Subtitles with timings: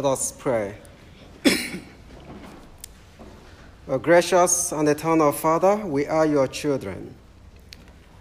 [0.00, 0.76] Let us pray.
[3.86, 7.14] O gracious and eternal Father, we are your children.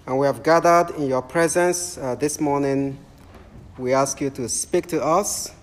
[0.06, 3.00] And we have gathered in your presence uh, this morning.
[3.78, 5.54] We ask you to speak to us,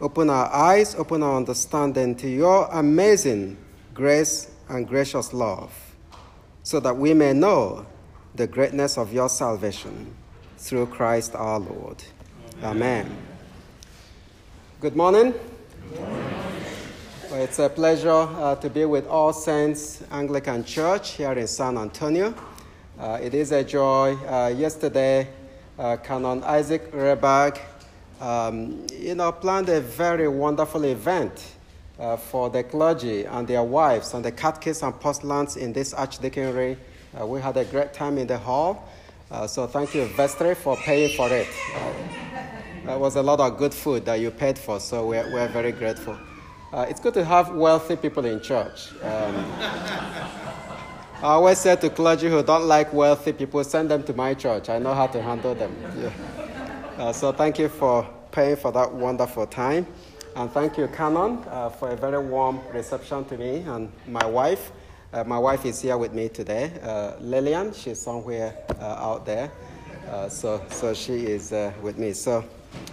[0.00, 3.58] open our eyes, open our understanding to your amazing
[3.92, 5.74] grace and gracious love,
[6.62, 7.84] so that we may know
[8.34, 10.14] the greatness of your salvation
[10.56, 12.02] through Christ our Lord.
[12.62, 13.04] Amen.
[13.04, 13.37] Amen.
[14.80, 15.32] Good morning.
[15.32, 16.24] Good morning.
[17.32, 21.76] Well, it's a pleasure uh, to be with All Saints Anglican Church here in San
[21.76, 22.32] Antonio.
[22.96, 24.14] Uh, it is a joy.
[24.14, 25.30] Uh, yesterday,
[25.80, 27.58] uh, Canon Isaac Rebag,
[28.20, 31.56] um, you know, planned a very wonderful event
[31.98, 36.76] uh, for the clergy and their wives and the catechists and postulants in this archdeaconry.
[37.20, 38.88] Uh, we had a great time in the hall.
[39.48, 41.48] so thank you, vestry, for paying for it.
[42.88, 45.72] That was a lot of good food that you paid for, so we're, we're very
[45.72, 46.18] grateful.
[46.72, 48.92] Uh, it's good to have wealthy people in church.
[49.02, 49.36] Um,
[51.20, 54.70] I always say to clergy who don't like wealthy people, send them to my church.
[54.70, 55.76] I know how to handle them.
[55.98, 56.10] Yeah.
[56.96, 59.86] Uh, so thank you for paying for that wonderful time.
[60.34, 64.72] And thank you, Canon, uh, for a very warm reception to me and my wife.
[65.12, 67.74] Uh, my wife is here with me today, uh, Lillian.
[67.74, 69.50] She's somewhere uh, out there.
[70.30, 72.14] so, so she is with me.
[72.14, 72.42] So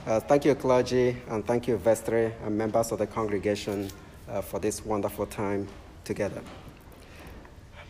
[0.07, 3.89] uh, thank you, clergy, and thank you, vestry and members of the congregation
[4.29, 5.67] uh, for this wonderful time
[6.03, 6.41] together.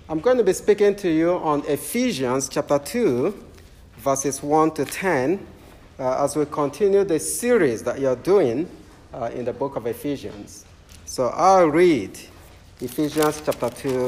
[0.08, 3.46] I'm going to be speaking to you on Ephesians chapter 2,
[3.98, 5.46] verses 1 to 10,
[5.98, 8.70] uh, as we continue the series that you're doing
[9.14, 10.66] uh, in the book of Ephesians.
[11.06, 12.18] So I'll read
[12.82, 14.08] Ephesians chapter 2,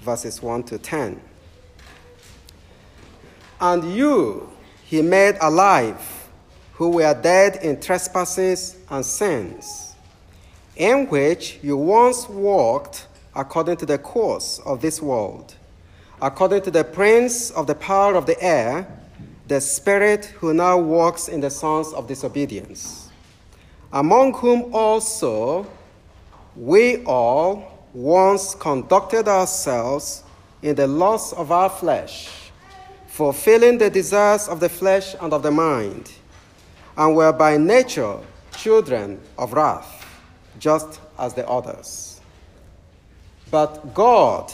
[0.00, 1.20] verses 1 to 10.
[3.60, 4.50] And you
[4.84, 6.13] he made alive
[6.74, 9.94] who were dead in trespasses and sins,
[10.76, 15.54] in which you once walked according to the course of this world,
[16.20, 18.86] according to the prince of the power of the air,
[19.46, 23.08] the spirit who now walks in the sons of disobedience,
[23.92, 25.64] among whom also
[26.56, 30.24] we all once conducted ourselves
[30.62, 32.30] in the lusts of our flesh,
[33.06, 36.10] fulfilling the desires of the flesh and of the mind
[36.96, 38.18] and were by nature
[38.56, 40.06] children of wrath,
[40.58, 42.20] just as the others.
[43.50, 44.52] But God,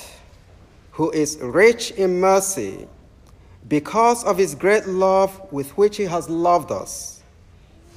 [0.93, 2.87] who is rich in mercy,
[3.69, 7.23] because of his great love with which he has loved us,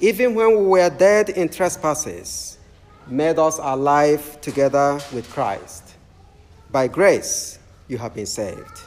[0.00, 2.58] even when we were dead in trespasses,
[3.06, 5.94] made us alive together with Christ.
[6.70, 8.80] By grace you have been saved,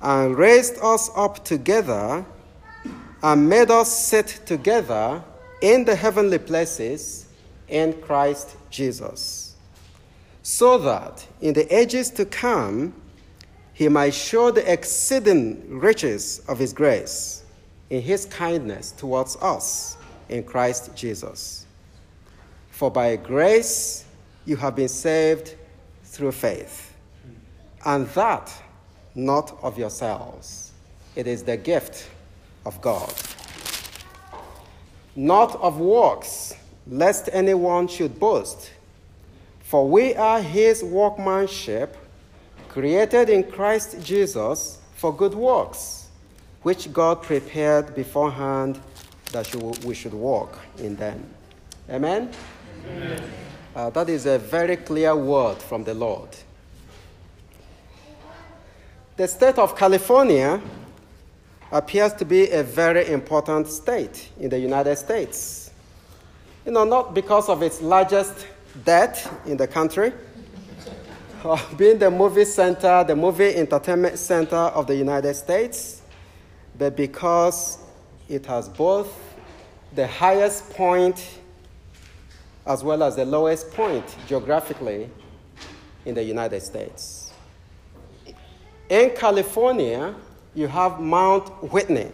[0.00, 2.24] and raised us up together
[3.24, 5.24] and made us sit together
[5.62, 7.26] in the heavenly places
[7.68, 9.56] in Christ Jesus,
[10.42, 12.92] so that in the ages to come
[13.72, 17.44] he might show the exceeding riches of his grace
[17.88, 19.96] in his kindness towards us
[20.28, 21.64] in Christ Jesus.
[22.72, 24.04] For by grace
[24.44, 25.54] you have been saved
[26.02, 26.92] through faith,
[27.86, 28.52] and that
[29.14, 30.72] not of yourselves.
[31.16, 32.10] It is the gift
[32.64, 33.12] of God.
[35.16, 36.54] Not of works,
[36.86, 38.72] lest anyone should boast.
[39.60, 41.96] For we are his workmanship,
[42.68, 46.08] created in Christ Jesus for good works,
[46.62, 48.80] which God prepared beforehand
[49.32, 49.54] that
[49.84, 51.24] we should walk in them.
[51.90, 52.30] Amen?
[52.86, 53.22] Amen.
[53.74, 56.28] Uh, that is a very clear word from the Lord.
[59.16, 60.60] The state of California
[61.74, 65.72] appears to be a very important state in the United States.
[66.64, 68.46] You know, not because of its largest
[68.84, 70.12] debt in the country,
[71.76, 76.00] being the movie center, the movie entertainment center of the United States,
[76.78, 77.78] but because
[78.28, 79.12] it has both
[79.96, 81.40] the highest point
[82.66, 85.10] as well as the lowest point geographically
[86.04, 87.32] in the United States.
[88.88, 90.14] In California,
[90.54, 92.12] you have Mount Whitney.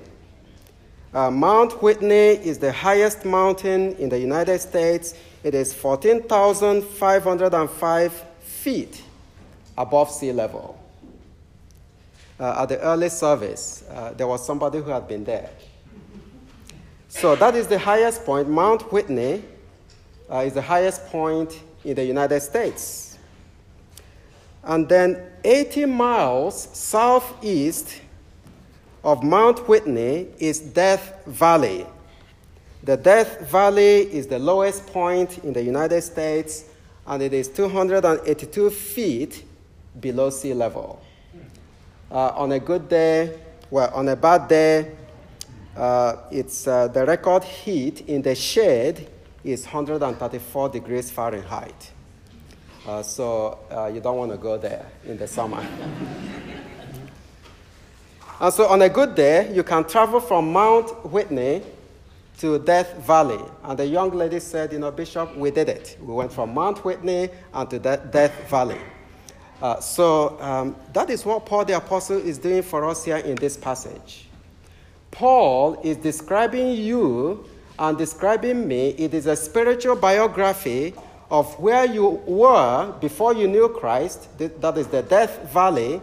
[1.13, 5.15] Uh, Mount Whitney is the highest mountain in the United States.
[5.43, 9.03] It is 14,505 feet
[9.77, 10.79] above sea level.
[12.39, 15.51] Uh, at the early service, uh, there was somebody who had been there.
[17.09, 18.49] So that is the highest point.
[18.49, 19.43] Mount Whitney
[20.31, 23.19] uh, is the highest point in the United States.
[24.63, 28.01] And then 80 miles southeast
[29.03, 31.87] of Mount Whitney is Death Valley.
[32.83, 36.65] The Death Valley is the lowest point in the United States,
[37.07, 39.45] and it is 282 feet
[40.01, 41.03] below sea level.
[42.11, 43.39] Uh, on a good day,
[43.71, 44.93] well, on a bad day,
[45.77, 49.09] uh, it's uh, the record heat in the shade
[49.45, 51.93] is 134 degrees Fahrenheit.
[52.87, 55.65] Uh, so uh, you don't want to go there in the summer.
[58.41, 61.63] and so on a good day, you can travel from Mount Whitney
[62.39, 63.45] to Death Valley.
[63.65, 65.99] And the young lady said, You know, Bishop, we did it.
[66.01, 68.81] We went from Mount Whitney and to Death Valley.
[69.61, 73.37] Uh, so um, that is what Paul the Apostle is doing for us here in
[73.37, 74.27] this passage.
[75.11, 77.45] Paul is describing you
[77.79, 78.91] and describing me.
[78.91, 80.95] It is a spiritual biography
[81.31, 86.01] of where you were before you knew Christ, that is the Death Valley,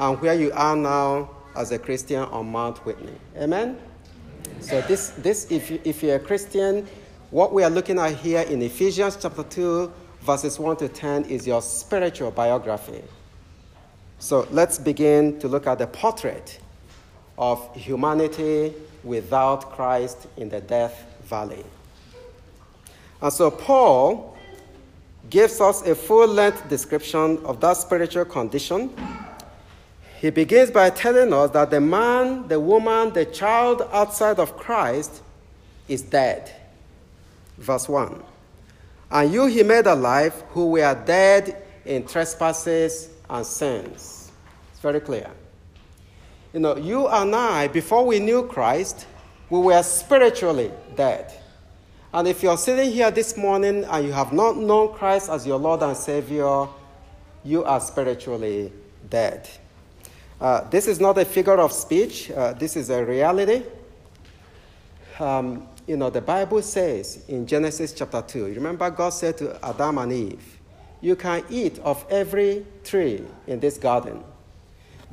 [0.00, 3.12] and where you are now as a Christian on Mount Whitney.
[3.36, 3.78] Amen?
[4.60, 6.88] So, this, this if, you, if you're a Christian,
[7.30, 9.92] what we are looking at here in Ephesians chapter 2,
[10.22, 13.02] verses 1 to 10, is your spiritual biography.
[14.18, 16.58] So, let's begin to look at the portrait
[17.36, 18.72] of humanity
[19.04, 21.64] without Christ in the death valley.
[23.20, 24.34] And so, Paul
[25.28, 28.90] gives us a full length description of that spiritual condition
[30.20, 35.22] he begins by telling us that the man, the woman, the child outside of Christ
[35.88, 36.52] is dead.
[37.56, 38.22] Verse 1.
[39.10, 44.30] And you he made alive who were dead in trespasses and sins.
[44.72, 45.30] It's very clear.
[46.52, 49.06] You know, you and I, before we knew Christ,
[49.48, 51.32] we were spiritually dead.
[52.12, 55.58] And if you're sitting here this morning and you have not known Christ as your
[55.58, 56.66] Lord and Savior,
[57.42, 58.70] you are spiritually
[59.08, 59.48] dead.
[60.40, 63.62] Uh, this is not a figure of speech, uh, this is a reality.
[65.18, 69.98] Um, you know, the Bible says in Genesis chapter 2, remember God said to Adam
[69.98, 70.58] and Eve,
[71.02, 74.24] You can eat of every tree in this garden,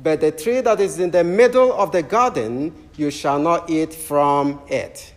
[0.02, 3.92] but the tree that is in the middle of the garden, you shall not eat
[3.92, 5.12] from it.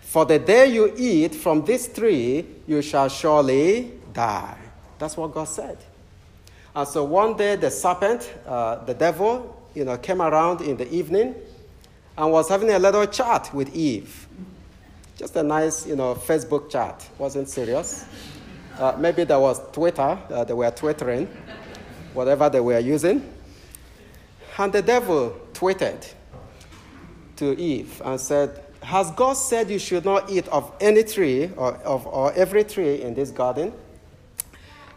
[0.00, 4.58] For the day you eat from this tree, you shall surely die.
[4.98, 5.78] That's what God said.
[6.76, 10.86] And so one day the serpent, uh, the devil, you know, came around in the
[10.92, 11.34] evening
[12.18, 14.28] and was having a little chat with Eve.
[15.16, 17.08] Just a nice, you know, Facebook chat.
[17.16, 18.04] Wasn't serious.
[18.78, 20.18] Uh, maybe there was Twitter.
[20.28, 21.28] Uh, they were twittering,
[22.12, 23.26] whatever they were using.
[24.58, 26.12] And the devil tweeted
[27.36, 31.76] to Eve and said, Has God said you should not eat of any tree or,
[31.76, 33.72] of, or every tree in this garden?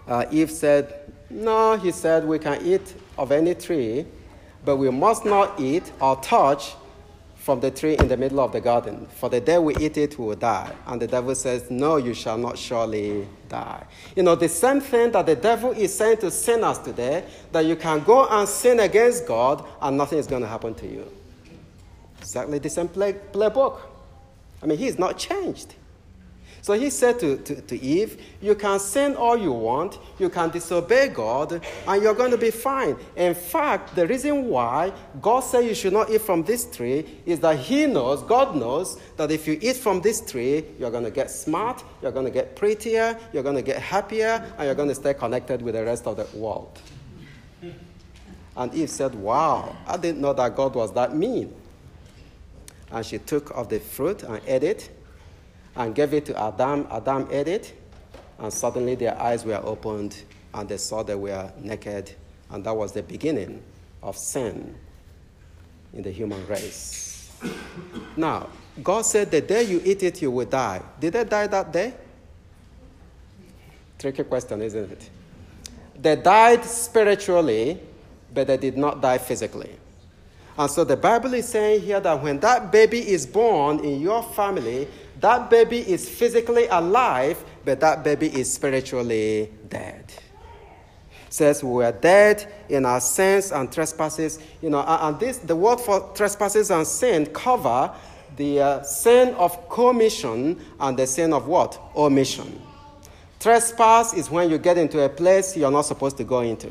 [0.06, 4.06] Uh, Eve said, no, he said, we can eat of any tree,
[4.66, 6.76] but we must not eat or touch
[7.36, 9.08] from the tree in the middle of the garden.
[9.16, 10.72] For the day we eat it, we will die.
[10.86, 13.86] And the devil says, No, you shall not surely die.
[14.16, 17.76] You know, the same thing that the devil is saying to sinners today that you
[17.76, 21.12] can go and sin against God and nothing is going to happen to you.
[22.20, 23.80] Exactly the same play, playbook.
[24.62, 25.74] I mean, he's not changed.
[26.62, 30.50] So he said to, to, to, Eve, You can sin all you want, you can
[30.50, 32.98] disobey God, and you're going to be fine.
[33.16, 37.40] In fact, the reason why God said you should not eat from this tree is
[37.40, 41.12] that He knows, God knows, that if you eat from this tree, you're going to
[41.12, 44.90] get smart, you're going to get prettier, you're going to get happier, and you're going
[44.90, 46.80] to stay connected with the rest of the world.
[48.56, 51.56] And Eve said, Wow, I didn't know that God was that mean.
[52.92, 54.90] And she took of the fruit and ate it
[55.76, 56.88] and gave it to Adam.
[56.92, 57.74] Adam ate it,
[58.40, 60.24] and suddenly their eyes were opened,
[60.54, 62.12] and they saw they were naked,
[62.52, 63.62] and that was the beginning
[64.02, 64.76] of sin
[65.94, 67.32] in the human race.
[68.16, 68.50] now,
[68.84, 70.82] God said, The day you eat it, you will die.
[71.00, 71.94] Did they die that day?
[73.98, 75.10] Tricky question, isn't it?
[76.02, 77.80] They died spiritually,
[78.34, 79.76] but they did not die physically.
[80.58, 84.24] And so the Bible is saying here that when that baby is born in your
[84.24, 84.88] family,
[85.20, 90.12] that baby is physically alive, but that baby is spiritually dead.
[91.30, 94.40] Says we are dead in our sins and trespasses.
[94.62, 97.94] You know, and this the word for trespasses and sin cover
[98.40, 101.80] the uh, sin of commission and the sin of what?
[101.96, 102.62] Omission.
[103.40, 106.70] Trespass is when you get into a place you're not supposed to go into.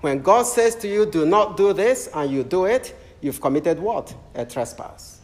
[0.00, 3.78] When God says to you, do not do this, and you do it, you've committed
[3.78, 4.14] what?
[4.34, 5.19] A trespass.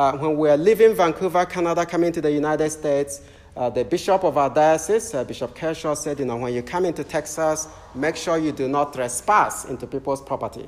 [0.00, 3.20] Uh, when we were leaving Vancouver, Canada, coming to the United States,
[3.54, 6.86] uh, the bishop of our diocese, uh, Bishop Kershaw, said, you know, when you come
[6.86, 10.66] into Texas, make sure you do not trespass into people's property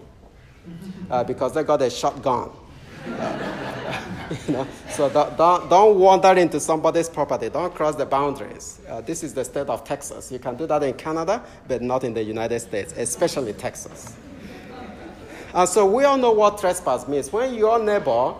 [1.11, 2.51] uh, because they got a shotgun.
[3.07, 4.67] you know?
[4.91, 7.49] So don't, don't, don't, wander into somebody's property.
[7.49, 8.81] Don't cross the boundaries.
[8.87, 10.31] Uh, this is the state of Texas.
[10.31, 14.15] You can do that in Canada, but not in the United States, especially Texas.
[15.55, 17.33] And so we all know what trespass means.
[17.33, 18.35] When your neighbor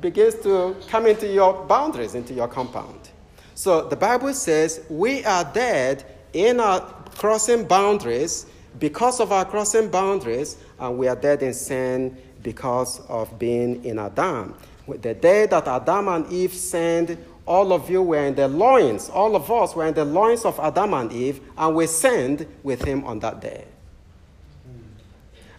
[0.00, 3.10] begins to come into your boundaries, into your compound.
[3.54, 6.80] So the Bible says we are dead in our
[7.16, 8.46] crossing boundaries
[8.78, 13.98] because of our crossing boundaries, and we are dead in sin because of being in
[13.98, 14.54] Adam.
[14.86, 19.34] The day that Adam and Eve sinned, all of you were in the loins, all
[19.34, 23.04] of us were in the loins of Adam and Eve, and we sinned with him
[23.04, 23.64] on that day.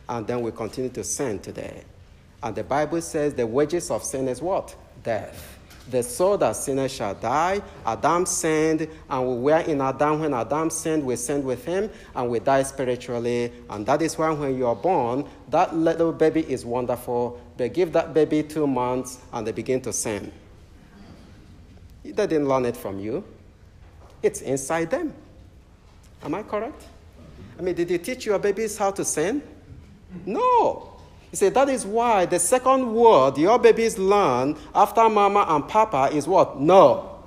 [0.08, 1.84] And then we continue to sin today.
[2.44, 4.76] And the Bible says the wages of sin is what?
[5.04, 5.56] Death.
[5.90, 7.62] The soul that sinners shall die.
[7.86, 10.20] Adam sinned, and we were in Adam.
[10.20, 13.54] When Adam sinned, we sinned with him, and we die spiritually.
[13.70, 17.94] And that is why when you are born, that little baby is wonderful, but give
[17.94, 20.32] that baby two months, and they begin to sin.
[22.04, 23.24] They didn't learn it from you,
[24.22, 25.14] it's inside them.
[26.24, 26.84] Am I correct?
[27.58, 29.42] I mean, did you teach your babies how to sin?
[30.26, 30.97] No.
[31.32, 36.10] He said, that is why the second word your babies learn after mama and papa
[36.14, 36.60] is what?
[36.60, 37.18] No.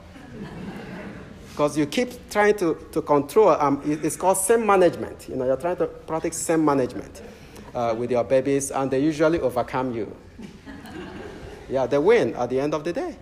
[1.50, 5.28] Because you keep trying to, to control, um, it's called sin management.
[5.28, 7.20] You know, you're trying to practice sin management
[7.74, 10.16] uh, with your babies, and they usually overcome you.
[11.68, 13.16] yeah, they win at the end of the day.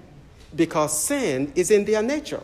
[0.55, 2.43] Because sin is in their nature.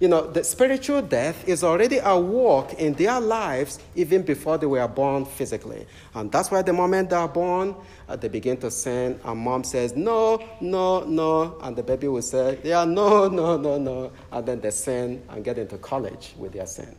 [0.00, 4.66] You know, the spiritual death is already a work in their lives even before they
[4.66, 5.86] were born physically.
[6.14, 7.76] And that's why the moment they are born,
[8.08, 11.58] uh, they begin to sin, and mom says, No, no, no.
[11.62, 14.12] And the baby will say, Yeah, no, no, no, no.
[14.32, 16.96] And then they sin and get into college with their sin.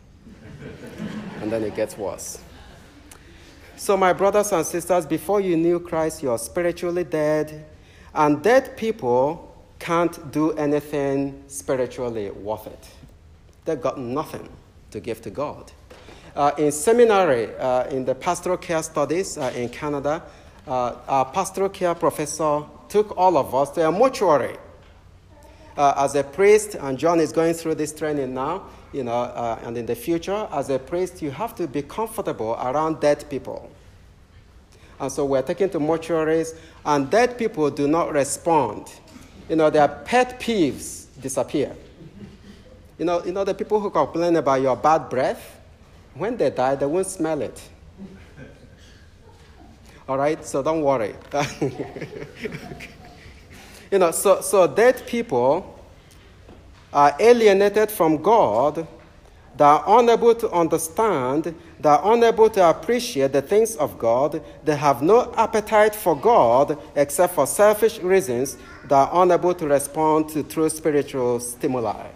[1.41, 2.39] and then it gets worse.
[3.75, 7.65] So, my brothers and sisters, before you knew Christ, you're spiritually dead.
[8.13, 12.87] And dead people can't do anything spiritually worth it.
[13.65, 14.49] They've got nothing
[14.91, 15.71] to give to God.
[16.35, 20.23] Uh, in seminary, uh, in the pastoral care studies uh, in Canada,
[20.67, 24.57] uh, our pastoral care professor took all of us to a mortuary.
[25.77, 28.63] Uh, as a priest, and John is going through this training now,
[28.93, 32.53] you know, uh, and in the future, as a priest, you have to be comfortable
[32.53, 33.69] around dead people.
[34.99, 36.55] And so we're taken to mortuaries,
[36.85, 38.89] and dead people do not respond
[39.49, 41.75] you know, their pet peeves disappear.
[42.97, 45.59] You know, you know, the people who complain about your bad breath,
[46.13, 47.61] when they die, they won't smell it.
[50.07, 51.15] All right, so don't worry.
[53.91, 55.79] you know, so, so dead people
[56.93, 58.87] are alienated from God
[59.57, 64.75] they are unable to understand, they are unable to appreciate the things of God, they
[64.75, 70.43] have no appetite for God except for selfish reasons, they are unable to respond to
[70.43, 72.07] true spiritual stimuli.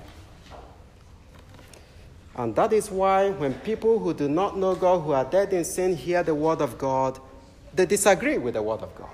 [2.35, 5.65] And that is why when people who do not know God, who are dead in
[5.65, 7.19] sin, hear the word of God,
[7.73, 9.09] they disagree with the word of God.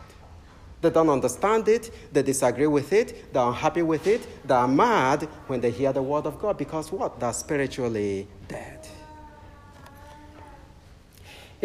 [0.82, 5.60] They don't understand it, they disagree with it, they're unhappy with it, they're mad when
[5.60, 7.20] they hear the word of God because what?
[7.20, 8.88] They're spiritually dead.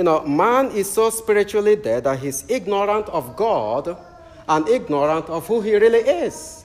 [0.01, 3.99] You know, man is so spiritually dead that he's ignorant of God
[4.49, 6.65] and ignorant of who he really is.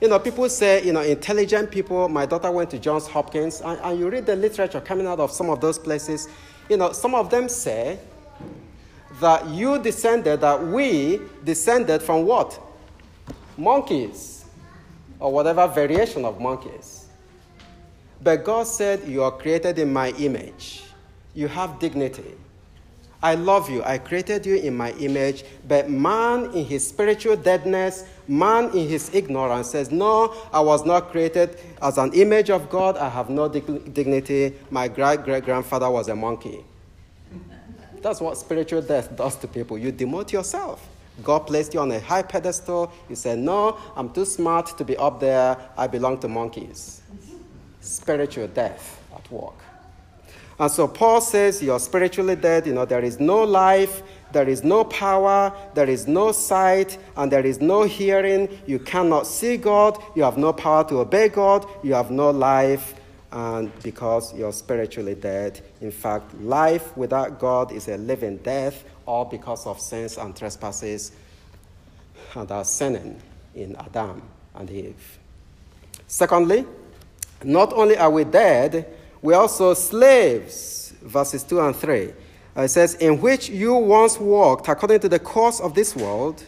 [0.00, 3.78] You know, people say, you know, intelligent people, my daughter went to Johns Hopkins, and,
[3.80, 6.28] and you read the literature coming out of some of those places,
[6.68, 7.96] you know, some of them say
[9.20, 12.58] that you descended, that we descended from what?
[13.56, 14.46] Monkeys,
[15.20, 17.06] or whatever variation of monkeys.
[18.20, 20.85] But God said, You are created in my image.
[21.36, 22.34] You have dignity.
[23.22, 23.84] I love you.
[23.84, 25.44] I created you in my image.
[25.68, 31.10] But man, in his spiritual deadness, man, in his ignorance, says, No, I was not
[31.10, 32.96] created as an image of God.
[32.96, 34.54] I have no dignity.
[34.70, 36.64] My great great grandfather was a monkey.
[38.00, 39.76] That's what spiritual death does to people.
[39.76, 40.88] You demote yourself.
[41.22, 42.90] God placed you on a high pedestal.
[43.10, 45.58] You say, No, I'm too smart to be up there.
[45.76, 47.02] I belong to monkeys.
[47.82, 49.65] Spiritual death at work.
[50.58, 52.66] And so Paul says, You're spiritually dead.
[52.66, 57.30] You know, there is no life, there is no power, there is no sight, and
[57.30, 58.48] there is no hearing.
[58.66, 60.02] You cannot see God.
[60.14, 61.66] You have no power to obey God.
[61.82, 62.94] You have no life
[63.32, 65.60] and because you're spiritually dead.
[65.80, 71.12] In fact, life without God is a living death, all because of sins and trespasses
[72.34, 73.20] and our sinning
[73.54, 74.22] in Adam
[74.54, 75.18] and Eve.
[76.06, 76.64] Secondly,
[77.44, 78.95] not only are we dead,
[79.26, 80.94] we're also slaves.
[81.02, 82.12] Verses 2 and 3.
[82.56, 86.44] Uh, it says, In which you once walked according to the course of this world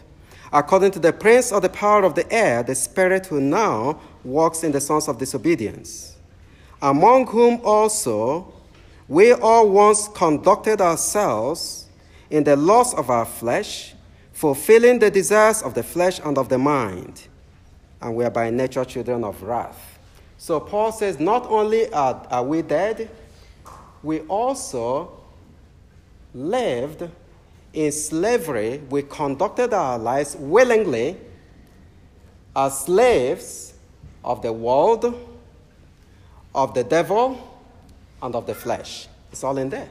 [0.53, 4.63] according to the prince of the power of the air, the spirit who now walks
[4.63, 6.17] in the sons of disobedience,
[6.81, 8.53] among whom also
[9.09, 11.87] we all once conducted ourselves
[12.31, 13.95] in the loss of our flesh,
[14.33, 17.27] fulfilling the desires of the flesh and of the mind,
[18.01, 19.98] and we are by nature children of wrath.
[20.39, 23.11] So Paul says, not only are, are we dead,
[24.03, 25.11] we also
[26.33, 27.11] lived
[27.73, 28.81] in slavery.
[28.89, 31.17] We conducted our lives willingly
[32.55, 33.75] as slaves
[34.25, 35.15] of the world,
[36.55, 37.61] of the devil,
[38.23, 39.09] and of the flesh.
[39.33, 39.89] It's all in there.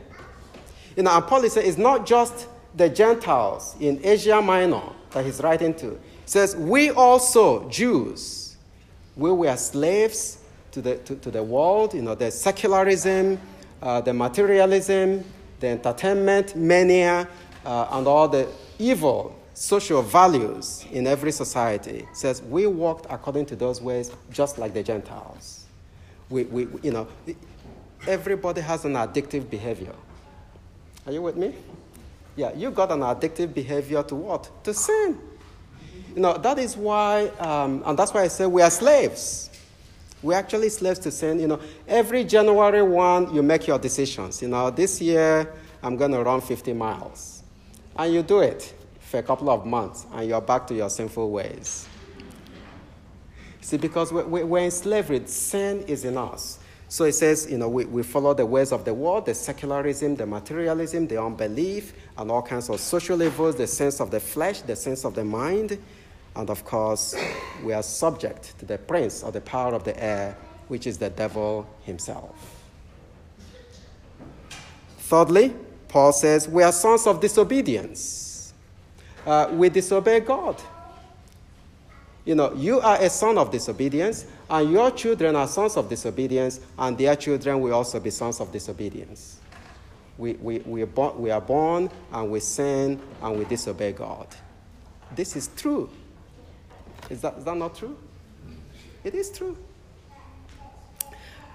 [0.96, 5.42] You know, and Paul saying it's not just the Gentiles in Asia Minor that he's
[5.42, 5.92] writing to.
[5.92, 8.47] He says, We also, Jews,
[9.18, 10.38] we were slaves
[10.72, 13.40] to the, to, to the world, you know, the secularism,
[13.82, 15.24] uh, the materialism,
[15.60, 17.28] the entertainment mania,
[17.66, 18.48] uh, and all the
[18.80, 22.06] evil social values in every society.
[22.10, 25.66] It says, We walked according to those ways just like the Gentiles.
[26.30, 27.08] We, we, you know,
[28.06, 29.96] everybody has an addictive behavior.
[31.08, 31.56] Are you with me?
[32.36, 34.52] Yeah, you got an addictive behavior to what?
[34.66, 35.20] To sin.
[36.18, 39.52] You know, that is why, um, and that's why I say we are slaves.
[40.24, 41.40] We're actually slaves to sin.
[41.40, 44.42] You know, every January 1, you make your decisions.
[44.42, 47.44] You know, this year, I'm going to run 50 miles.
[47.96, 51.30] And you do it for a couple of months, and you're back to your sinful
[51.30, 51.88] ways.
[53.62, 56.58] See, because we're in slavery, sin is in us.
[56.90, 60.16] So it says, you know, we, we follow the ways of the world, the secularism,
[60.16, 64.62] the materialism, the unbelief, and all kinds of social evils, the sense of the flesh,
[64.62, 65.78] the sense of the mind.
[66.38, 67.16] And of course,
[67.64, 71.10] we are subject to the prince or the power of the air, which is the
[71.10, 72.64] devil himself.
[75.00, 75.56] Thirdly,
[75.88, 78.54] Paul says, we are sons of disobedience.
[79.26, 80.62] Uh, we disobey God.
[82.24, 86.60] You know, you are a son of disobedience, and your children are sons of disobedience,
[86.78, 89.40] and their children will also be sons of disobedience.
[90.20, 94.28] We, we, we, are, born, we are born and we sin and we disobey God.
[95.16, 95.90] This is true.
[97.10, 97.98] Is that, is that not true?
[99.04, 99.58] It is true.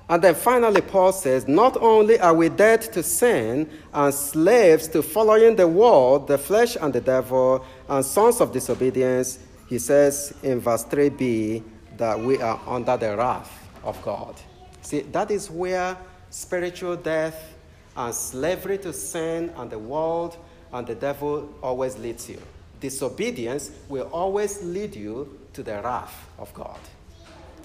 [0.09, 5.03] And then finally, Paul says, Not only are we dead to sin and slaves to
[5.03, 9.39] following the world, the flesh, and the devil, and sons of disobedience,
[9.69, 11.63] he says in verse 3b,
[11.97, 14.35] that we are under the wrath of God.
[14.83, 15.97] See, that is where
[16.31, 17.55] spiritual death
[17.97, 20.37] and slavery to sin and the world
[20.73, 22.41] and the devil always leads you.
[22.81, 26.79] Disobedience will always lead you to the wrath of God.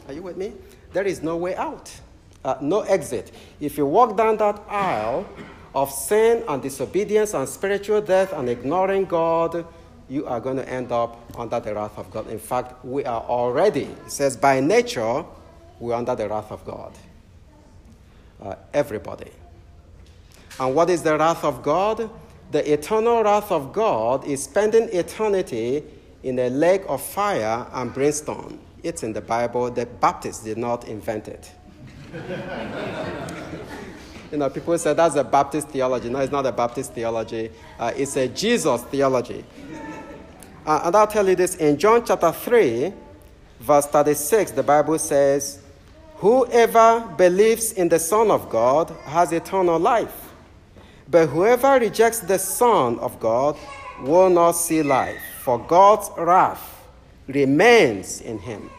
[0.08, 0.54] Are you with me?
[0.94, 1.92] There is no way out,
[2.44, 3.32] uh, no exit.
[3.60, 5.28] If you walk down that aisle
[5.76, 9.66] of sin and disobedience and spiritual death and ignoring God,
[10.10, 12.30] you are going to end up under the wrath of God.
[12.30, 15.26] In fact, we are already, it says, by nature,
[15.80, 16.94] we're under the wrath of God.
[18.42, 19.32] Uh, everybody.
[20.60, 22.10] And what is the wrath of God?
[22.52, 25.84] The eternal wrath of God is spending eternity
[26.28, 28.60] in a lake of fire and brimstone.
[28.84, 29.72] It's in the Bible.
[29.72, 31.50] The Baptists did not invent it.
[34.32, 36.10] you know, people say that's a Baptist theology.
[36.10, 37.50] No, it's not a Baptist theology.
[37.80, 39.46] Uh, it's a Jesus theology.
[40.66, 42.92] Uh, and I'll tell you this in John chapter 3,
[43.62, 45.62] verse 36, the Bible says,
[46.16, 50.34] Whoever believes in the Son of God has eternal life.
[51.10, 53.58] But whoever rejects the Son of God
[54.02, 56.86] will not see life, for God's wrath
[57.26, 58.70] remains in him.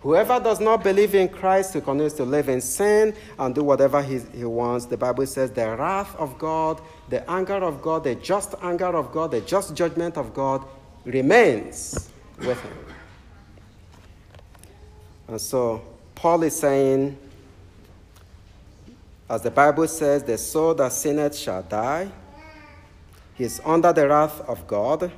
[0.00, 4.02] Whoever does not believe in Christ, who continues to live in sin and do whatever
[4.02, 8.16] he, he wants, the Bible says the wrath of God, the anger of God, the
[8.16, 10.62] just anger of God, the just judgment of God
[11.06, 12.76] remains with him.
[15.26, 15.80] And so
[16.16, 17.16] Paul is saying,
[19.26, 22.10] as the Bible says, the soul that sinneth shall die.
[23.36, 25.10] He is under the wrath of God.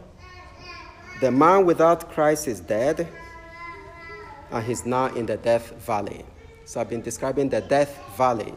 [1.22, 3.06] The man without Christ is dead
[4.50, 6.24] and he's now in the death valley.
[6.64, 8.52] So I've been describing the death valley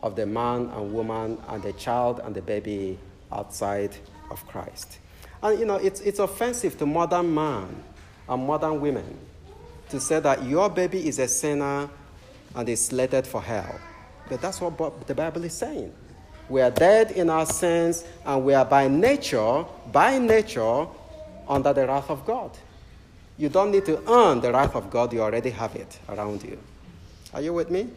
[0.00, 2.96] of the man and woman and the child and the baby
[3.32, 3.96] outside
[4.30, 5.00] of Christ.
[5.42, 7.82] And you know, it's, it's offensive to modern man
[8.28, 9.18] and modern women
[9.88, 11.90] to say that your baby is a sinner
[12.54, 13.80] and is slated for hell.
[14.28, 15.92] But that's what the Bible is saying.
[16.48, 20.86] We are dead in our sins and we are by nature, by nature,
[21.48, 22.50] under the wrath of God.
[23.36, 26.58] You don't need to earn the wrath of God, you already have it around you.
[27.32, 27.88] Are you with me?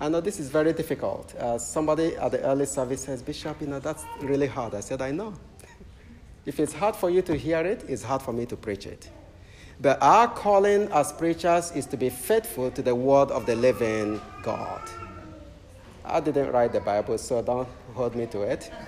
[0.00, 1.34] I know this is very difficult.
[1.34, 4.74] Uh, somebody at the early service says, Bishop, you know, that's really hard.
[4.74, 5.34] I said, I know.
[6.46, 9.08] If it's hard for you to hear it, it's hard for me to preach it.
[9.80, 14.20] But our calling as preachers is to be faithful to the word of the living
[14.42, 14.82] God.
[16.04, 18.70] I didn't write the Bible, so don't hold me to it.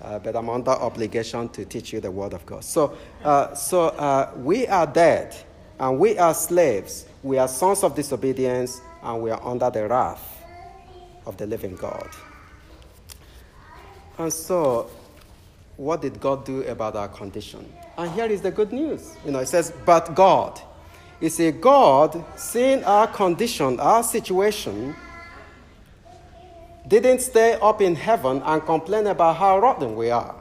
[0.00, 2.64] uh, but I'm under obligation to teach you the word of God.
[2.64, 5.36] So, uh, so uh, we are dead,
[5.78, 7.06] and we are slaves.
[7.22, 10.44] We are sons of disobedience, and we are under the wrath
[11.26, 12.08] of the living God.
[14.18, 14.90] And so,
[15.76, 17.72] what did God do about our condition?
[17.96, 19.14] And here is the good news.
[19.24, 20.60] You know, it says, but God.
[21.20, 24.94] You see, God, seeing our condition, our situation,
[26.88, 30.34] didn't stay up in heaven and complain about how rotten we are.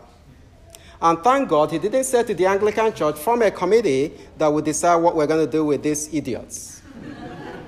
[1.02, 4.66] And thank God he didn't say to the Anglican Church, form a committee that would
[4.66, 6.82] decide what we're going to do with these idiots.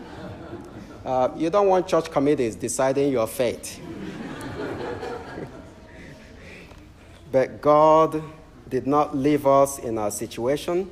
[1.06, 3.80] uh, you don't want church committees deciding your fate.
[7.32, 8.24] but God
[8.68, 10.90] did not leave us in our situation.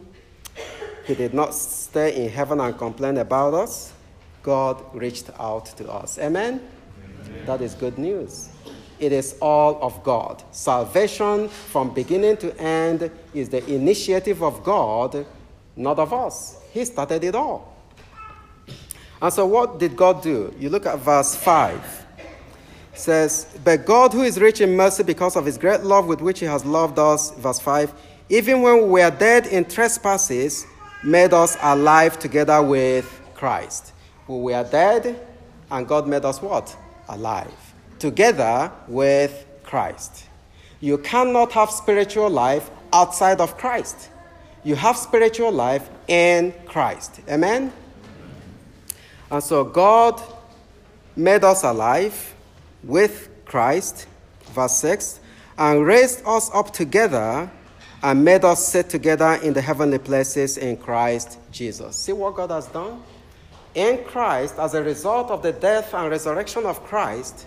[1.06, 3.94] He did not stay in heaven and complain about us.
[4.44, 6.20] God reached out to us.
[6.20, 6.62] Amen?
[7.46, 8.50] That is good news.
[9.00, 10.44] It is all of God.
[10.52, 15.26] Salvation from beginning to end is the initiative of God,
[15.76, 16.60] not of us.
[16.72, 17.76] He started it all.
[19.22, 20.54] And so, what did God do?
[20.60, 22.06] You look at verse 5.
[22.94, 26.22] It says, But God, who is rich in mercy because of his great love with
[26.22, 27.94] which he has loved us, verse 5,
[28.30, 30.66] even when we were dead in trespasses,
[31.04, 33.94] made us alive together with Christ.
[34.28, 35.26] We were dead,
[35.70, 36.76] and God made us what?
[37.10, 37.54] Alive
[38.00, 40.26] together with Christ.
[40.80, 44.10] You cannot have spiritual life outside of Christ.
[44.64, 47.22] You have spiritual life in Christ.
[47.30, 47.74] Amen?
[49.32, 50.22] And so God
[51.16, 52.36] made us alive
[52.84, 54.08] with Christ,
[54.54, 55.20] verse 6,
[55.58, 57.50] and raised us up together
[58.04, 61.96] and made us sit together in the heavenly places in Christ Jesus.
[61.96, 63.02] See what God has done?
[63.78, 67.46] In Christ, as a result of the death and resurrection of Christ,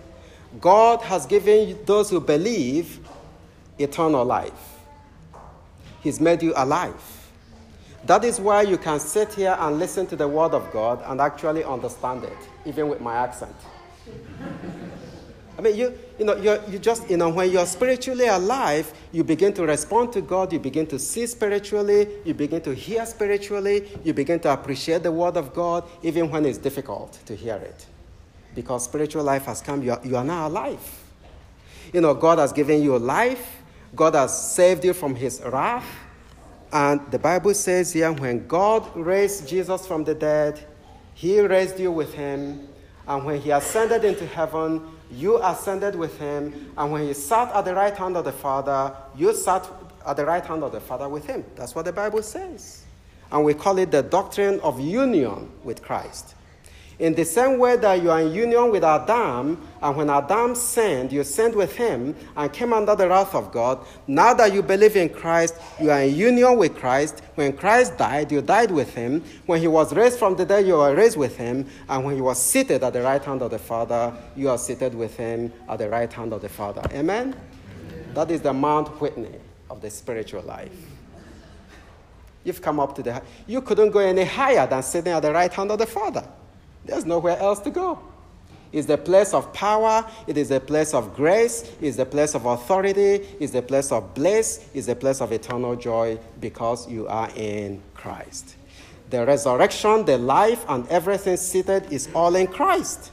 [0.60, 3.00] God has given those who believe
[3.80, 4.78] eternal life.
[6.02, 6.94] He's made you alive.
[8.06, 11.20] That is why you can sit here and listen to the Word of God and
[11.20, 13.56] actually understand it, even with my accent.
[15.61, 19.23] I mean, you, you know, you you just, you know, when you're spiritually alive, you
[19.23, 23.87] begin to respond to God, you begin to see spiritually, you begin to hear spiritually,
[24.03, 27.85] you begin to appreciate the Word of God, even when it's difficult to hear it.
[28.55, 30.81] Because spiritual life has come, you are, you are now alive.
[31.92, 33.59] You know, God has given you life,
[33.94, 35.85] God has saved you from His wrath.
[36.73, 40.59] And the Bible says here, when God raised Jesus from the dead,
[41.12, 42.66] He raised you with Him.
[43.07, 47.64] And when He ascended into heaven, you ascended with him, and when he sat at
[47.64, 49.68] the right hand of the Father, you sat
[50.07, 51.44] at the right hand of the Father with him.
[51.57, 52.85] That's what the Bible says.
[53.33, 56.35] And we call it the doctrine of union with Christ.
[57.00, 61.10] In the same way that you are in union with Adam, and when Adam sinned,
[61.10, 63.86] you sinned with him and came under the wrath of God.
[64.06, 67.22] Now that you believe in Christ, you are in union with Christ.
[67.36, 69.24] When Christ died, you died with him.
[69.46, 71.66] When he was raised from the dead, you were raised with him.
[71.88, 74.94] And when he was seated at the right hand of the Father, you are seated
[74.94, 76.82] with him at the right hand of the Father.
[76.92, 77.34] Amen?
[77.34, 78.12] Amen.
[78.12, 80.70] That is the Mount Whitney of the spiritual life.
[82.44, 83.22] You've come up to the.
[83.46, 86.28] You couldn't go any higher than sitting at the right hand of the Father.
[86.84, 87.98] There's nowhere else to go.
[88.72, 92.46] It's the place of power, it is a place of grace, it's the place of
[92.46, 97.28] authority, it's the place of bliss, it's the place of eternal joy because you are
[97.34, 98.54] in Christ.
[99.10, 103.10] The resurrection, the life, and everything seated is all in Christ.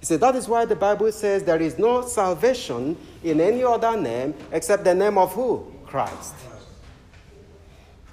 [0.00, 4.00] You see, that is why the Bible says there is no salvation in any other
[4.00, 5.70] name except the name of who?
[5.84, 6.34] Christ.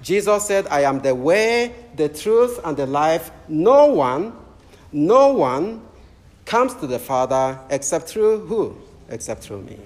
[0.02, 3.30] Jesus said, I am the way, the truth, and the life.
[3.48, 4.34] No one
[4.94, 5.82] no one
[6.44, 8.76] comes to the Father except through who?
[9.08, 9.78] Except through me.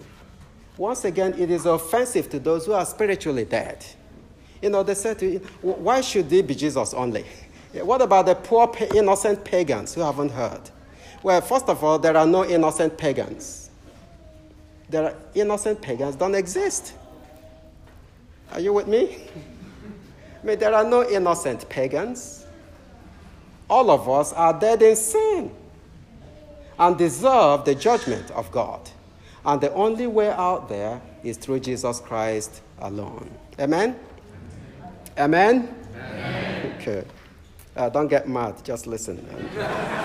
[0.76, 3.84] Once again, it is offensive to those who are spiritually dead.
[4.60, 7.24] You know, they say to you, why should they be Jesus only?
[7.72, 10.60] What about the poor, innocent pagans who haven't heard?
[11.22, 13.70] Well, first of all, there are no innocent pagans.
[14.90, 16.92] There are innocent pagans don't exist.
[18.52, 19.18] Are you with me?
[20.42, 22.37] I mean, there are no innocent pagans
[23.68, 25.50] all of us are dead in sin
[26.78, 28.88] and deserve the judgment of God.
[29.44, 33.30] And the only way out there is through Jesus Christ alone.
[33.58, 33.98] Amen?
[35.18, 35.74] Amen?
[35.96, 36.74] Amen.
[36.80, 37.04] Okay.
[37.76, 39.24] Uh, don't get mad, just listen.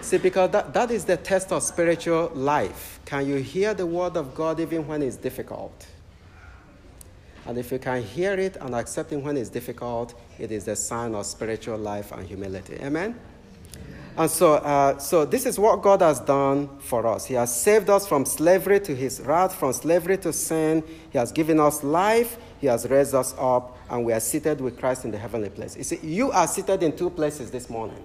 [0.00, 3.00] See, because that, that is the test of spiritual life.
[3.04, 5.86] Can you hear the word of God even when it's difficult?
[7.46, 10.76] And if you can hear it and accept it when it's difficult, it is a
[10.76, 12.78] sign of spiritual life and humility.
[12.82, 13.18] Amen?
[14.16, 17.24] And so, uh, so this is what God has done for us.
[17.24, 20.82] He has saved us from slavery to his wrath, from slavery to sin.
[21.10, 22.36] He has given us life.
[22.60, 25.76] He has raised us up, and we are seated with Christ in the heavenly place.
[25.76, 28.04] You see, you are seated in two places this morning.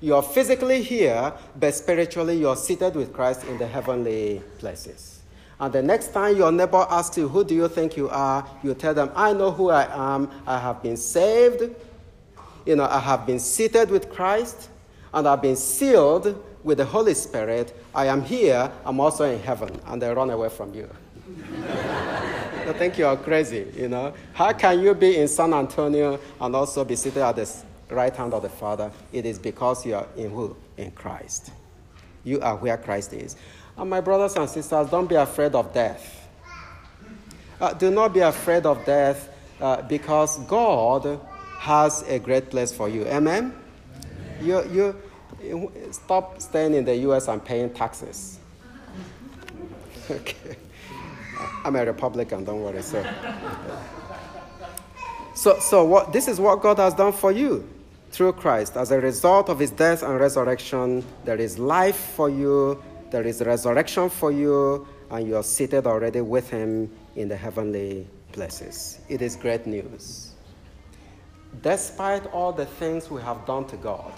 [0.00, 5.15] You are physically here, but spiritually you are seated with Christ in the heavenly places.
[5.58, 8.46] And the next time your neighbor asks you, Who do you think you are?
[8.62, 10.30] you tell them, I know who I am.
[10.46, 11.74] I have been saved.
[12.66, 14.68] You know, I have been seated with Christ
[15.14, 17.74] and I've been sealed with the Holy Spirit.
[17.94, 20.88] I am here, I'm also in heaven, and they run away from you.
[21.62, 24.12] I think you are crazy, you know.
[24.34, 27.48] How can you be in San Antonio and also be seated at the
[27.88, 28.90] right hand of the Father?
[29.12, 30.56] It is because you are in who?
[30.76, 31.52] In Christ.
[32.24, 33.36] You are where Christ is.
[33.78, 36.28] And my brothers and sisters, don't be afraid of death.
[37.60, 39.28] Uh, do not be afraid of death
[39.60, 41.20] uh, because God
[41.58, 43.04] has a great place for you.
[43.06, 43.54] Amen?
[44.40, 48.38] You, you, stop staying in the US and paying taxes.
[50.10, 50.56] okay.
[51.64, 52.82] I'm a Republican, don't worry.
[52.82, 53.04] So,
[55.34, 57.68] so, so what, this is what God has done for you
[58.10, 58.76] through Christ.
[58.76, 63.42] As a result of his death and resurrection, there is life for you, there is
[63.42, 69.00] resurrection for you, and you are seated already with him in the heavenly places.
[69.08, 70.32] It is great news.
[71.62, 74.12] Despite all the things we have done to God,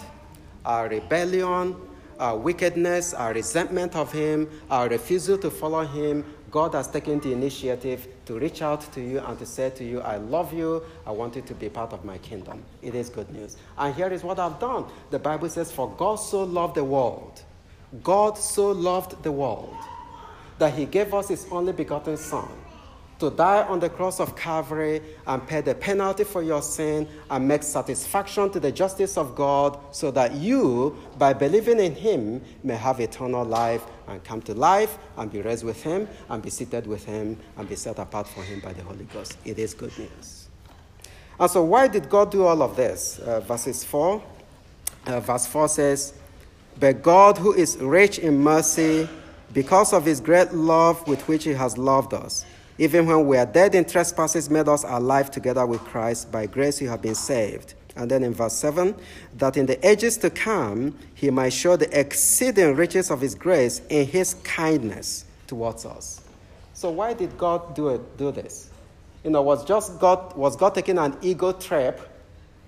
[0.65, 1.75] our rebellion,
[2.19, 7.31] our wickedness, our resentment of Him, our refusal to follow Him, God has taken the
[7.31, 11.11] initiative to reach out to you and to say to you, I love you, I
[11.11, 12.63] want you to be part of my kingdom.
[12.81, 13.55] It is good news.
[13.77, 14.85] And here is what I've done.
[15.11, 17.41] The Bible says, For God so loved the world,
[18.03, 19.75] God so loved the world,
[20.57, 22.49] that He gave us His only begotten Son
[23.19, 27.47] to die on the cross of Calvary and pay the penalty for your sin and
[27.47, 32.75] make satisfaction to the justice of God so that you, by believing in Him, may
[32.75, 36.87] have eternal life and come to life and be raised with Him and be seated
[36.87, 39.37] with Him and be set apart for Him by the Holy Ghost.
[39.43, 40.47] It is good news.
[41.39, 43.19] And so, why did God do all of this?
[43.19, 44.21] Uh, verses 4.
[45.05, 46.13] Uh, verse 4 says,
[46.79, 49.09] But God, who is rich in mercy,
[49.53, 52.45] because of His great love with which He has loved us,
[52.77, 56.31] even when we are dead in trespasses, made us alive together with Christ.
[56.31, 57.73] By grace you have been saved.
[57.97, 58.95] And then in verse 7,
[59.37, 63.81] that in the ages to come he might show the exceeding riches of his grace
[63.89, 66.21] in his kindness towards us.
[66.73, 68.69] So why did God do, it, do this?
[69.25, 71.99] You know, was just God was God taking an ego trip?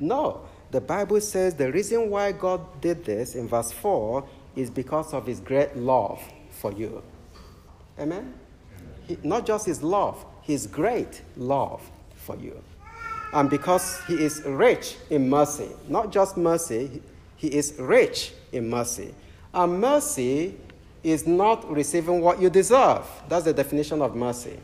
[0.02, 0.41] No.
[0.71, 5.27] The Bible says the reason why God did this in verse 4 is because of
[5.27, 7.03] his great love for you.
[7.99, 8.34] Amen?
[9.23, 11.81] not just his love, his great love
[12.15, 12.62] for you.
[13.34, 17.01] And because he is rich in mercy, not just mercy,
[17.38, 19.13] he is rich in mercy.
[19.53, 20.57] And mercy
[21.03, 23.05] is not receiving what you deserve.
[23.29, 24.60] That's the definition of mercy.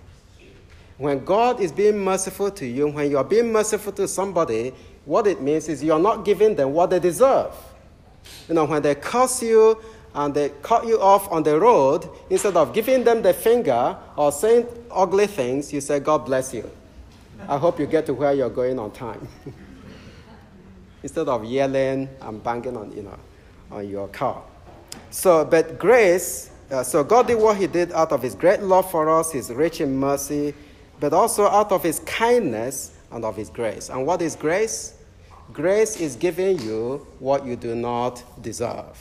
[0.98, 4.74] When God is being merciful to you, when you are being merciful to somebody,
[5.08, 7.54] what it means is you're not giving them what they deserve.
[8.48, 9.82] You know, when they curse you
[10.14, 14.32] and they cut you off on the road, instead of giving them the finger or
[14.32, 16.70] saying ugly things, you say, God bless you.
[17.48, 19.26] I hope you get to where you're going on time.
[21.04, 23.18] instead of yelling and banging on, you know,
[23.72, 24.44] on your car.
[25.10, 28.92] So, but grace, uh, so God did what He did out of His great love
[28.92, 30.54] for us, His rich in mercy,
[31.00, 33.90] but also out of His kindness and of His grace.
[33.90, 34.97] And what is grace?
[35.54, 38.98] Grace is giving you what you do not deserve.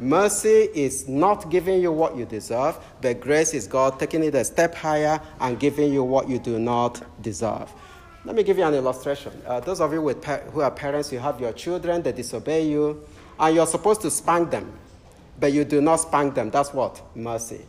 [0.00, 4.42] Mercy is not giving you what you deserve, but grace is God taking it a
[4.42, 7.70] step higher and giving you what you do not deserve.
[8.24, 9.32] Let me give you an illustration.
[9.46, 12.66] Uh, those of you with pa- who are parents, you have your children, they disobey
[12.66, 13.06] you,
[13.38, 14.72] and you're supposed to spank them,
[15.38, 16.50] but you do not spank them.
[16.50, 17.02] That's what?
[17.14, 17.60] Mercy.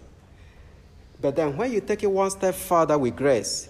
[1.19, 3.69] But then when you take it one step further with grace,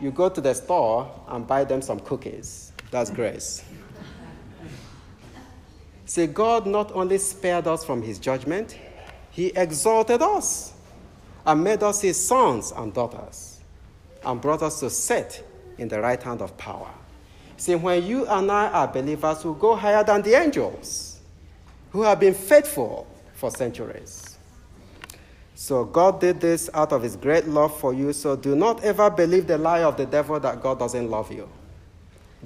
[0.00, 2.65] you go to the store and buy them some cookies.
[2.90, 3.64] That's grace.
[6.06, 8.78] See, God not only spared us from his judgment,
[9.30, 10.72] he exalted us
[11.44, 13.60] and made us his sons and daughters
[14.24, 15.44] and brought us to sit
[15.78, 16.90] in the right hand of power.
[17.56, 21.20] See, when you and I are believers who go higher than the angels,
[21.90, 24.38] who have been faithful for centuries.
[25.54, 28.12] So God did this out of his great love for you.
[28.12, 31.48] So do not ever believe the lie of the devil that God doesn't love you.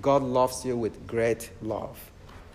[0.00, 1.98] God loves you with great love.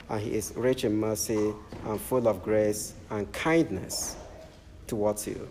[0.10, 1.54] and He is rich in mercy
[1.86, 4.16] and full of grace and kindness
[4.88, 5.48] towards you.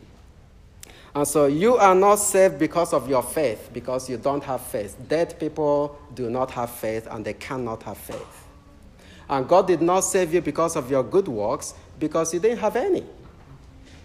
[1.14, 4.96] And so you are not saved because of your faith, because you don't have faith.
[5.08, 8.46] Dead people do not have faith and they cannot have faith.
[9.28, 12.76] And God did not save you because of your good works, because you didn't have
[12.76, 13.04] any.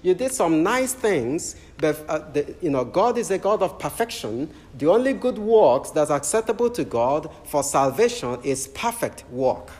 [0.01, 3.77] You did some nice things, but uh, the, you know God is a God of
[3.79, 4.49] perfection.
[4.77, 9.71] The only good works that's acceptable to God for salvation is perfect work,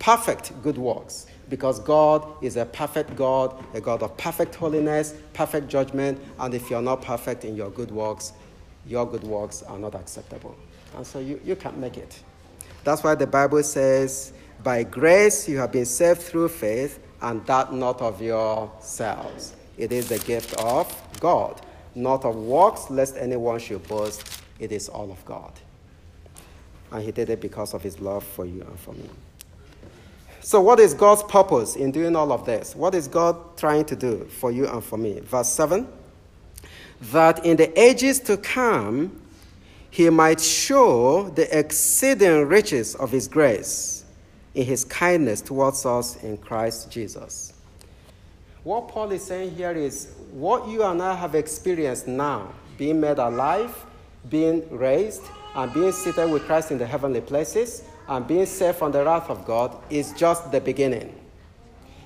[0.00, 5.68] perfect good works, because God is a perfect God, a God of perfect holiness, perfect
[5.68, 8.32] judgment, and if you're not perfect in your good works,
[8.86, 10.56] your good works are not acceptable,
[10.96, 12.20] and so you, you can't make it.
[12.82, 14.32] That's why the Bible says,
[14.64, 19.54] "By grace you have been saved through faith." And that not of yourselves.
[19.78, 21.58] It is the gift of God,
[21.94, 24.42] not of works, lest anyone should boast.
[24.60, 25.52] It is all of God.
[26.92, 29.08] And He did it because of His love for you and for me.
[30.42, 32.76] So, what is God's purpose in doing all of this?
[32.76, 35.20] What is God trying to do for you and for me?
[35.20, 35.88] Verse 7
[37.12, 39.18] That in the ages to come,
[39.90, 43.93] He might show the exceeding riches of His grace
[44.54, 47.52] in his kindness towards us in Christ Jesus.
[48.62, 53.18] What Paul is saying here is what you and I have experienced now, being made
[53.18, 53.84] alive,
[54.30, 55.22] being raised,
[55.54, 59.28] and being seated with Christ in the heavenly places, and being saved from the wrath
[59.28, 61.14] of God, is just the beginning.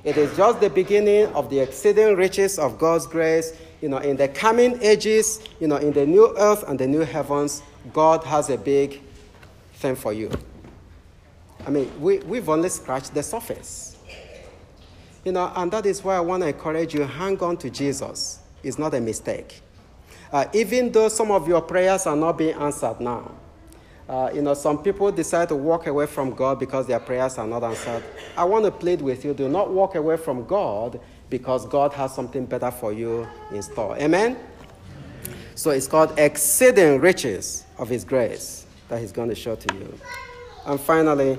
[0.05, 3.53] It is just the beginning of the exceeding riches of God's grace.
[3.81, 7.01] You know, in the coming ages, you know, in the new earth and the new
[7.01, 9.01] heavens, God has a big
[9.75, 10.31] thing for you.
[11.69, 13.95] I mean, we, we've only scratched the surface.
[15.23, 18.39] You know, and that is why I want to encourage you hang on to Jesus.
[18.63, 19.61] It's not a mistake.
[20.33, 23.33] Uh, even though some of your prayers are not being answered now,
[24.09, 27.47] uh, you know, some people decide to walk away from God because their prayers are
[27.47, 28.03] not answered.
[28.35, 32.15] I want to plead with you do not walk away from God because God has
[32.15, 33.95] something better for you in store.
[33.99, 34.39] Amen?
[35.55, 39.99] So it's called exceeding riches of His grace that He's going to show to you.
[40.65, 41.39] And finally,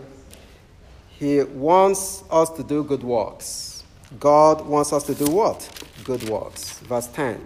[1.20, 3.84] He wants us to do good works.
[4.22, 5.70] God wants us to do what?
[6.06, 6.80] Good works.
[6.80, 7.46] Verse 10.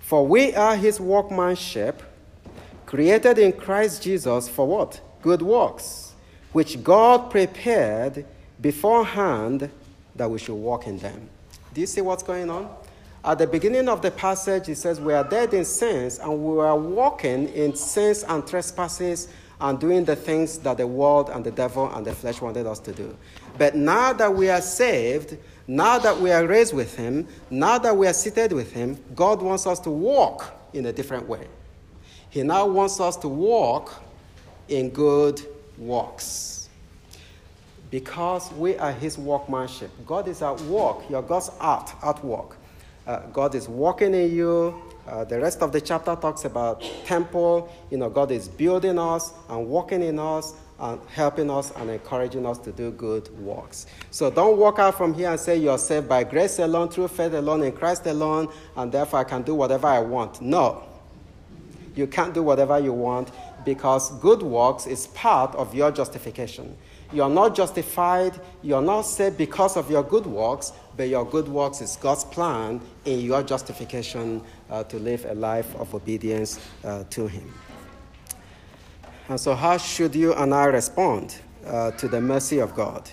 [0.00, 2.02] For we are His workmanship,
[2.84, 5.00] created in Christ Jesus for what?
[5.22, 6.12] Good works,
[6.52, 8.26] which God prepared
[8.60, 9.70] beforehand
[10.14, 11.30] that we should walk in them.
[11.72, 12.68] Do you see what's going on?
[13.24, 16.60] At the beginning of the passage, it says, We are dead in sins, and we
[16.60, 19.28] are walking in sins and trespasses
[19.60, 22.78] and doing the things that the world and the devil and the flesh wanted us
[22.80, 23.16] to do.
[23.56, 25.36] But now that we are saved,
[25.66, 29.40] now that we are raised with Him, now that we are seated with Him, God
[29.40, 31.46] wants us to walk in a different way.
[32.30, 34.02] He now wants us to walk
[34.68, 35.40] in good
[35.78, 36.68] works.
[37.90, 39.90] Because we are His workmanship.
[40.04, 41.08] God is at work.
[41.08, 42.56] You're God's art, at work.
[43.06, 47.72] Uh, God is working in you, uh, the rest of the chapter talks about temple.
[47.90, 52.46] You know, God is building us and working in us and helping us and encouraging
[52.46, 53.86] us to do good works.
[54.10, 57.32] So don't walk out from here and say you're saved by grace alone, through faith
[57.32, 60.40] alone, in Christ alone, and therefore I can do whatever I want.
[60.40, 60.82] No.
[61.94, 63.30] You can't do whatever you want
[63.64, 66.76] because good works is part of your justification.
[67.12, 71.80] You're not justified, you're not saved because of your good works, but your good works
[71.80, 74.42] is God's plan in your justification
[74.82, 77.52] to live a life of obedience uh, to Him.
[79.28, 83.08] And so, how should you and I respond uh, to the mercy of God?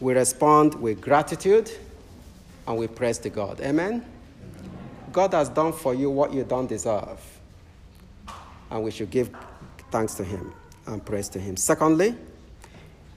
[0.00, 1.70] We respond with gratitude
[2.66, 3.60] and we praise to God.
[3.60, 4.04] Amen?
[5.12, 7.20] God has done for you what you don't deserve.
[8.70, 9.30] And we should give
[9.90, 10.52] thanks to Him
[10.86, 11.56] and praise to Him.
[11.56, 12.14] Secondly,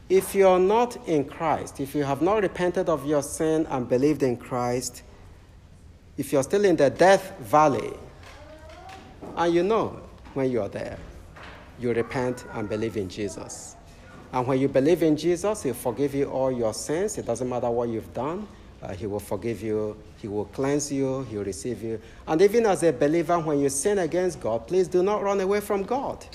[0.10, 4.22] if you're not in Christ, if you have not repented of your sin and believed
[4.22, 5.02] in Christ,
[6.18, 7.94] if you're still in the death valley,
[9.36, 10.00] and you know
[10.34, 10.98] when you are there,
[11.80, 13.76] you repent and believe in Jesus.
[14.32, 17.18] And when you believe in Jesus, He'll forgive you all your sins.
[17.18, 18.48] It doesn't matter what you've done,
[18.82, 22.02] uh, He will forgive you, He will cleanse you, He will receive you.
[22.28, 25.60] And even as a believer, when you sin against God, please do not run away
[25.60, 26.26] from God.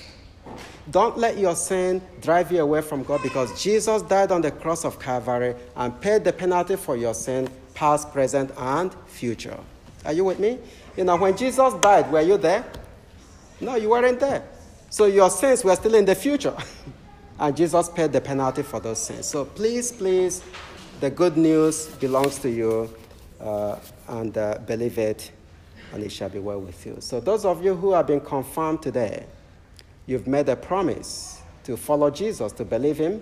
[0.89, 4.83] Don't let your sin drive you away from God because Jesus died on the cross
[4.83, 9.57] of Calvary and paid the penalty for your sin, past, present, and future.
[10.05, 10.59] Are you with me?
[10.97, 12.65] You know, when Jesus died, were you there?
[13.59, 14.43] No, you weren't there.
[14.89, 16.55] So your sins were still in the future.
[17.39, 19.27] and Jesus paid the penalty for those sins.
[19.27, 20.43] So please, please,
[20.99, 22.93] the good news belongs to you
[23.39, 25.31] uh, and uh, believe it,
[25.93, 26.97] and it shall be well with you.
[26.99, 29.25] So, those of you who have been confirmed today,
[30.11, 33.21] You've made a promise to follow Jesus, to believe Him,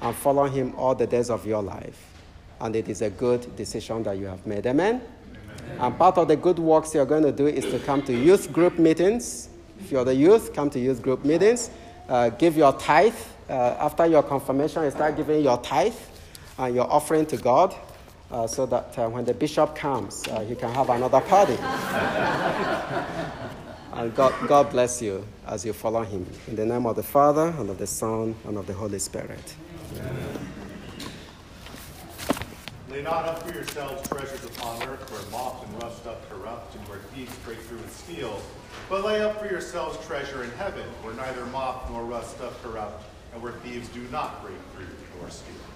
[0.00, 2.13] and follow Him all the days of your life.
[2.60, 4.66] And it is a good decision that you have made.
[4.66, 5.00] Amen?
[5.00, 5.78] Amen.
[5.80, 8.52] And part of the good works you're going to do is to come to youth
[8.52, 9.48] group meetings.
[9.80, 11.70] If you're the youth, come to youth group meetings.
[12.08, 13.14] Uh, give your tithe.
[13.48, 15.94] Uh, after your confirmation, you start giving your tithe
[16.58, 17.74] and your offering to God
[18.30, 21.54] uh, so that uh, when the bishop comes, uh, he can have another party.
[23.92, 26.26] and God, God bless you as you follow him.
[26.48, 29.54] In the name of the Father, and of the Son, and of the Holy Spirit.
[29.96, 30.63] Amen.
[32.94, 36.86] Lay not up for yourselves treasures upon earth where moth and rust doth corrupt and
[36.86, 38.40] where thieves break through and steal,
[38.88, 43.02] but lay up for yourselves treasure in heaven where neither moth nor rust doth corrupt
[43.32, 44.86] and where thieves do not break through
[45.18, 45.73] nor steal.